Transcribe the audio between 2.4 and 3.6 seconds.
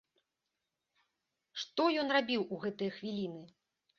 у гэтыя хвіліны?